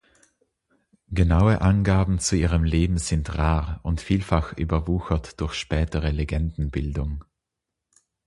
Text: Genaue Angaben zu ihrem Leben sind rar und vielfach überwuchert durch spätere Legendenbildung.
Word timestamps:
Genaue 1.11 1.61
Angaben 1.61 2.17
zu 2.17 2.35
ihrem 2.35 2.63
Leben 2.63 2.97
sind 2.97 3.37
rar 3.37 3.79
und 3.83 4.01
vielfach 4.01 4.51
überwuchert 4.57 5.39
durch 5.39 5.53
spätere 5.53 6.09
Legendenbildung. 6.09 7.23